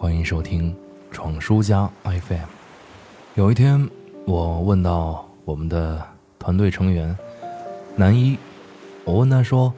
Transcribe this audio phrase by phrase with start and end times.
[0.00, 0.74] 欢迎收听
[1.10, 2.48] 闯书家 FM。
[3.34, 3.86] 有一天，
[4.24, 6.02] 我问到我们的
[6.38, 7.14] 团队成员
[7.96, 8.38] 男一，
[9.04, 9.70] 我问他说：“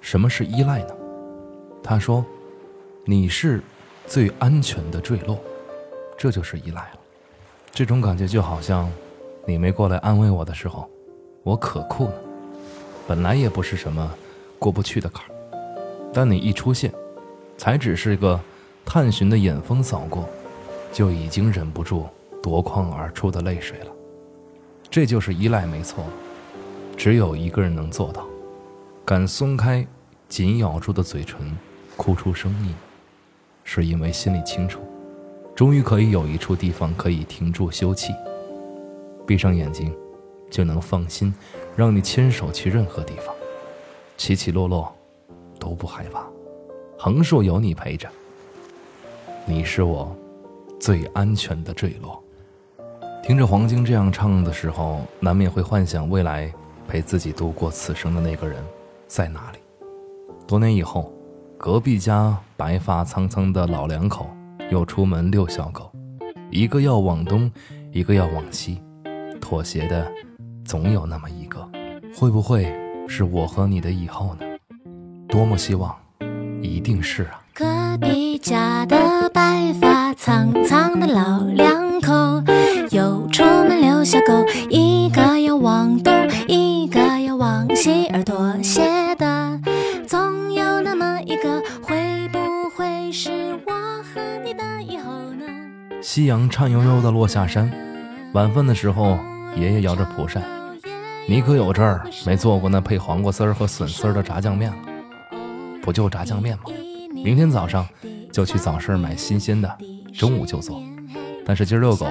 [0.00, 0.94] 什么是依赖呢？”
[1.84, 2.24] 他说
[3.04, 3.60] ：“你是
[4.06, 5.38] 最安全的坠落，
[6.16, 6.98] 这就是依赖了。
[7.72, 8.90] 这种感觉就好像
[9.46, 10.88] 你没过来安慰我的时候，
[11.42, 12.14] 我可酷呢。
[13.06, 14.10] 本来也不是什么
[14.58, 15.30] 过不去的坎儿，
[16.10, 16.90] 但你一出现，
[17.58, 18.40] 才只是个。”
[18.96, 20.26] 探寻的眼风扫过，
[20.90, 22.06] 就已经忍不住
[22.42, 23.92] 夺眶而出的泪水了。
[24.88, 26.02] 这就是依赖，没错。
[26.96, 28.26] 只有一个人能做到，
[29.04, 29.86] 敢松开
[30.30, 31.54] 紧咬住的嘴唇，
[31.94, 32.74] 哭出声音，
[33.64, 34.80] 是因为心里清楚，
[35.54, 38.16] 终于可以有一处地方可以停住休憩。
[39.26, 39.94] 闭上眼睛，
[40.50, 41.34] 就能放心，
[41.76, 43.34] 让你牵手去任何地方，
[44.16, 44.90] 起起落落
[45.58, 46.26] 都不害怕，
[46.98, 48.08] 横竖有你陪着。
[49.48, 50.14] 你是我
[50.80, 52.20] 最安全的坠落。
[53.22, 56.52] 听着黄晶这样唱的时候，难免会幻想未来
[56.88, 58.60] 陪自己度过此生的那个人
[59.06, 59.58] 在哪里。
[60.48, 61.12] 多年以后，
[61.56, 64.28] 隔壁家白发苍苍的老两口
[64.68, 65.92] 又出门遛小狗，
[66.50, 67.48] 一个要往东，
[67.92, 68.82] 一个要往西，
[69.40, 70.10] 妥协的
[70.64, 71.64] 总有那么一个。
[72.18, 72.74] 会不会
[73.06, 74.40] 是我和你的以后呢？
[75.28, 75.96] 多么希望，
[76.66, 77.40] 一定是啊。
[77.54, 77.64] 隔
[77.98, 82.12] 壁家的白发苍苍的老两口，
[82.90, 86.12] 又出门遛小狗，一个要往东，
[86.46, 89.58] 一个要往西，而妥协的
[90.06, 93.30] 总有那么一个，会不会是
[93.66, 93.72] 我
[94.02, 95.46] 和你的以后呢？
[96.02, 97.72] 夕阳颤悠悠的落下山，
[98.34, 99.18] 晚饭的时候，
[99.56, 100.42] 爷爷摇着蒲扇，
[101.26, 104.76] 你可有这儿没做过那配黄瓜丝儿和笋丝儿的炸酱面了？
[105.86, 106.64] 不就炸酱面吗？
[107.14, 107.88] 明天早上
[108.32, 109.78] 就去早市买新鲜的，
[110.12, 110.82] 中午就做。
[111.44, 112.04] 但是今儿遛狗，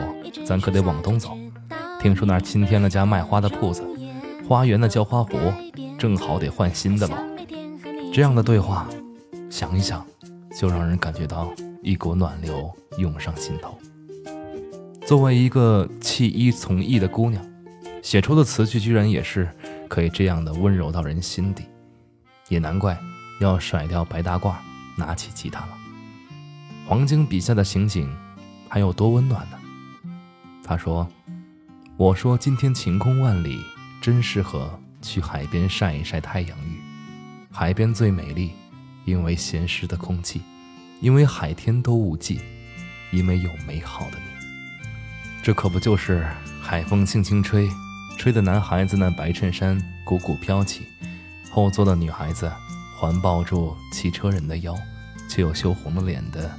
[0.45, 1.37] 咱可得往东走。
[1.99, 3.83] 听说那儿新添了家卖花的铺子，
[4.47, 5.37] 花园的浇花壶
[5.99, 7.21] 正好得换新的了。
[8.13, 8.87] 这样的对话，
[9.49, 10.05] 想一想，
[10.57, 11.53] 就让人感觉到
[11.83, 13.77] 一股暖流涌上心头。
[15.05, 17.45] 作为一个弃医从艺的姑娘，
[18.01, 19.49] 写出的词句居然也是
[19.89, 21.65] 可以这样的温柔到人心底，
[22.47, 22.97] 也难怪
[23.39, 24.55] 要甩掉白大褂。
[24.97, 25.77] 拿起吉他了。
[26.87, 28.09] 黄晶笔下的刑警
[28.69, 29.59] 还有多温暖呢？
[30.63, 31.05] 他说
[31.97, 33.59] ：“我说今天晴空万里，
[33.99, 36.79] 真适合去海边晒一晒太阳浴。
[37.51, 38.53] 海边最美丽，
[39.03, 40.41] 因为咸湿的空气，
[41.01, 42.39] 因为海天都无际，
[43.11, 44.23] 因为有美好的你。
[45.43, 46.25] 这可不就是
[46.61, 47.69] 海风轻轻吹，
[48.17, 50.87] 吹的男孩子那白衬衫鼓鼓飘起，
[51.51, 52.49] 后座的女孩子。”
[52.97, 54.73] 环抱住骑车人的腰，
[55.27, 56.49] 却又羞红了脸的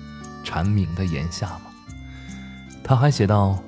[0.44, 1.62] 蝉鸣的檐下吗？
[2.84, 3.58] 他还写道：“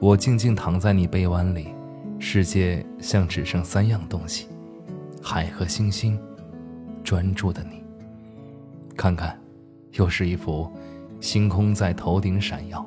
[0.00, 1.68] 我静静躺在你臂弯里，
[2.18, 4.48] 世界像只剩三样东西：
[5.22, 6.20] 海和星星，
[7.04, 7.82] 专注的你。
[8.96, 9.38] 看看，
[9.92, 10.70] 又是一幅
[11.20, 12.84] 星空在头顶闪耀，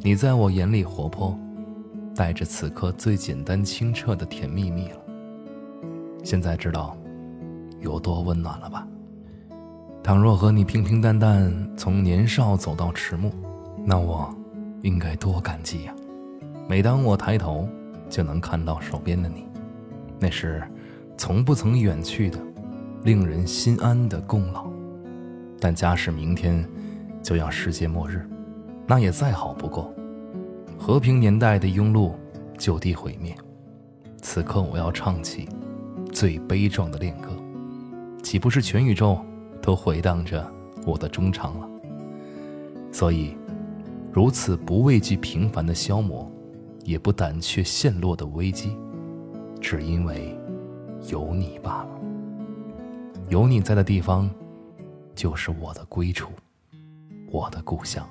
[0.00, 1.38] 你在我眼里活泼，
[2.16, 4.96] 带着此刻最简单清澈的甜蜜蜜了。
[6.24, 6.96] 现在知道。”
[7.82, 8.86] 有多温暖了吧？
[10.02, 13.30] 倘若和你平平淡淡从年少走到迟暮，
[13.84, 14.34] 那我
[14.82, 15.94] 应该多感激呀！
[16.68, 17.68] 每当我抬头，
[18.08, 19.46] 就能看到手边的你，
[20.18, 20.62] 那是
[21.16, 22.38] 从不曾远去的、
[23.04, 24.66] 令人心安的功劳。
[25.60, 26.68] 但假使明天
[27.22, 28.28] 就要世界末日，
[28.86, 29.92] 那也再好不过。
[30.78, 32.12] 和平年代的庸碌
[32.58, 33.36] 就地毁灭，
[34.20, 35.48] 此刻我要唱起
[36.12, 37.30] 最悲壮的恋歌。
[38.22, 39.18] 岂不是全宇宙
[39.60, 40.50] 都回荡着
[40.86, 41.68] 我的衷肠了？
[42.92, 43.36] 所以，
[44.12, 46.30] 如此不畏惧平凡的消磨，
[46.84, 48.76] 也不胆怯陷落的危机，
[49.60, 50.38] 只因为
[51.08, 51.88] 有你罢了。
[53.28, 54.30] 有你在的地方，
[55.14, 56.30] 就是我的归处，
[57.30, 58.06] 我的故乡。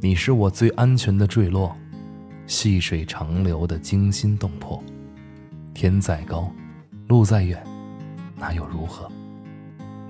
[0.00, 1.74] 你是我最安全的坠落，
[2.46, 4.82] 细水长流的惊心动魄。
[5.74, 6.50] 天再高，
[7.08, 7.64] 路再远。
[8.38, 9.10] 那又如何？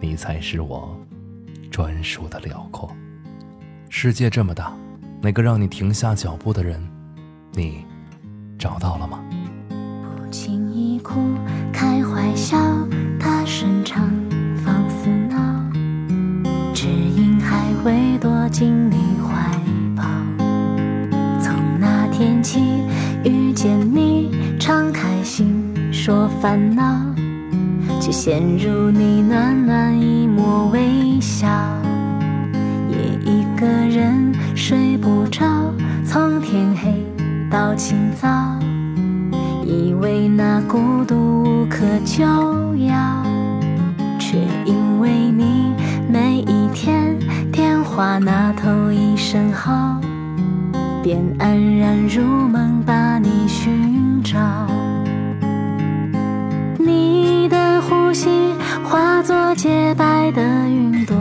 [0.01, 0.97] 你才是我
[1.71, 2.91] 专属的辽阔。
[3.89, 4.73] 世界这么大，
[5.21, 6.81] 那个让你停下脚步的人，
[7.53, 7.85] 你
[8.59, 9.19] 找到了吗？
[9.69, 11.15] 不轻易哭，
[11.73, 12.59] 开怀笑，
[13.19, 14.09] 大声唱
[14.57, 15.65] 放肆闹，
[16.75, 19.51] 只因还未躲进你怀
[19.97, 20.05] 抱。
[21.41, 22.61] 从那天起
[23.25, 26.85] 遇见你，敞开心说烦恼，
[28.09, 31.47] 却陷入你暖暖一抹微笑。
[32.89, 35.45] 夜一个人睡不着，
[36.07, 37.05] 从天黑
[37.51, 38.27] 到清早。
[39.63, 42.25] 以为那孤独无可救
[42.77, 43.23] 药，
[44.19, 45.75] 却因为你
[46.11, 47.15] 每一天
[47.53, 50.01] 电话那头一声好，
[51.03, 53.88] 便安然入梦把你寻
[60.33, 61.17] 的云朵，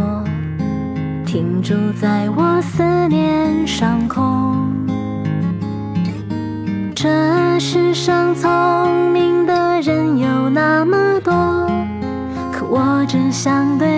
[1.26, 4.74] 停驻在我思念上空。
[6.94, 11.34] 这世上聪明的人有那么多，
[12.52, 13.97] 可我只想对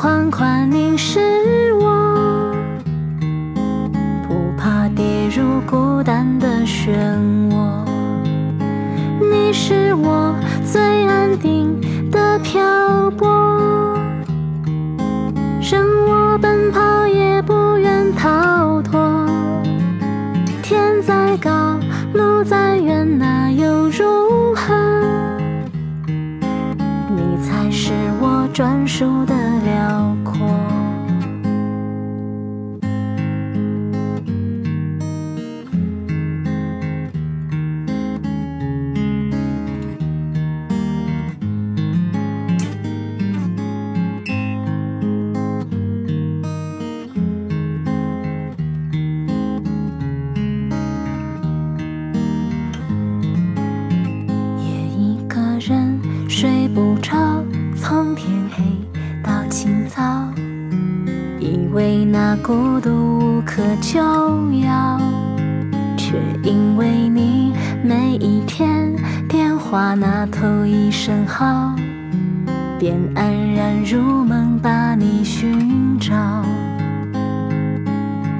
[0.00, 1.20] 款款凝视
[1.74, 2.54] 我？
[4.26, 6.88] 不怕跌入孤单的漩
[7.50, 7.84] 涡。
[9.20, 11.78] 你是我最安定
[12.10, 13.28] 的漂泊，
[15.60, 19.28] 任我奔跑也不愿逃脱。
[20.62, 21.78] 天再高，
[22.14, 24.74] 路再远，那又如何？
[26.06, 29.34] 你才是我专属的
[61.60, 64.00] 以为那孤独无可救
[64.60, 64.98] 药，
[65.94, 67.52] 却因为你
[67.84, 68.90] 每一天
[69.28, 71.74] 电话那头一声好，
[72.78, 76.14] 便安然入梦把你寻找。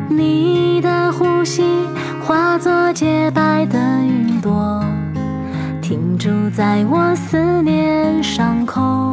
[0.08, 1.62] 你的呼吸
[2.22, 4.82] 化作洁白的云朵。
[5.82, 9.09] 停驻在我思念上空。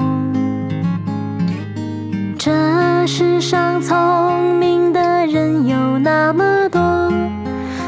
[3.19, 6.79] 世上聪明的人有那么多，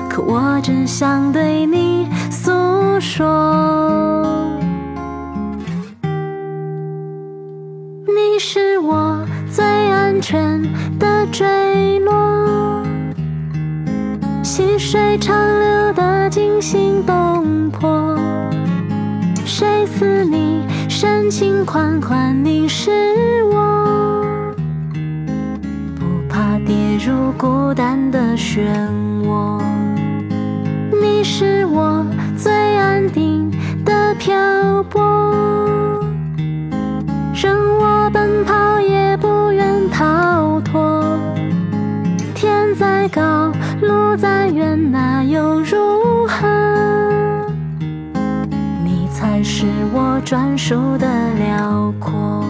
[0.09, 2.51] 可我只想对你诉
[2.99, 4.49] 说。
[8.07, 10.59] 你是我最安全
[10.97, 12.83] 的坠落，
[14.41, 18.17] 细水长流的惊心动魄。
[19.45, 23.58] 谁似你深情款款你是我？
[26.99, 28.59] 入孤单的漩
[29.23, 29.63] 涡。
[31.01, 32.05] 你是我
[32.37, 33.49] 最安定
[33.85, 34.99] 的漂泊，
[37.33, 41.17] 任我奔跑也不愿逃脱。
[42.35, 43.49] 天再高，
[43.81, 46.45] 路再远，那又如何？
[48.83, 52.48] 你才是我专属的辽阔。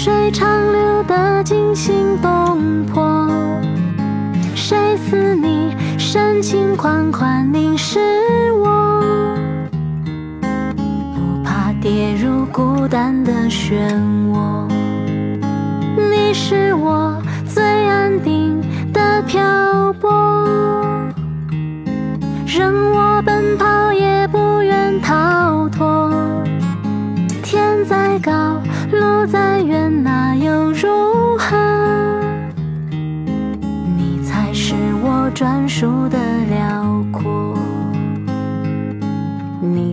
[0.00, 3.28] 水长流的惊心动魄。
[4.54, 7.98] 谁似你深情款款凝视
[8.52, 9.02] 我？
[10.40, 14.17] 不怕跌入孤单的漩涡。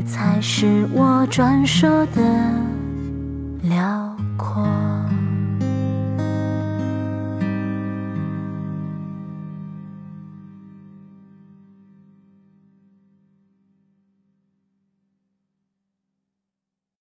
[0.05, 2.74] 才是我专属的。